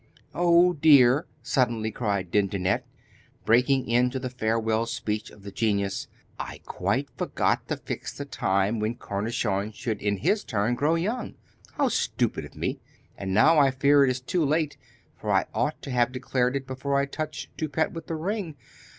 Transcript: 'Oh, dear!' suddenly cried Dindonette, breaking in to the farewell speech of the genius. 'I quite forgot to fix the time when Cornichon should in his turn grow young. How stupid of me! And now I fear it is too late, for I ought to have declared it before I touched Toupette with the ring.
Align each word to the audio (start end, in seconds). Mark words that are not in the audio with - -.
'Oh, 0.33 0.73
dear!' 0.73 1.27
suddenly 1.43 1.91
cried 1.91 2.31
Dindonette, 2.31 2.87
breaking 3.45 3.87
in 3.87 4.09
to 4.09 4.17
the 4.17 4.31
farewell 4.31 4.87
speech 4.87 5.29
of 5.29 5.43
the 5.43 5.51
genius. 5.51 6.07
'I 6.39 6.59
quite 6.65 7.07
forgot 7.15 7.67
to 7.67 7.77
fix 7.77 8.11
the 8.11 8.25
time 8.25 8.79
when 8.79 8.95
Cornichon 8.95 9.71
should 9.71 10.01
in 10.01 10.17
his 10.17 10.43
turn 10.43 10.73
grow 10.73 10.95
young. 10.95 11.35
How 11.73 11.89
stupid 11.89 12.45
of 12.45 12.55
me! 12.55 12.79
And 13.15 13.31
now 13.31 13.59
I 13.59 13.69
fear 13.69 14.03
it 14.03 14.09
is 14.09 14.21
too 14.21 14.43
late, 14.43 14.75
for 15.19 15.29
I 15.31 15.45
ought 15.53 15.79
to 15.83 15.91
have 15.91 16.11
declared 16.11 16.55
it 16.55 16.65
before 16.65 16.97
I 16.97 17.05
touched 17.05 17.55
Toupette 17.55 17.91
with 17.91 18.07
the 18.07 18.15
ring. 18.15 18.55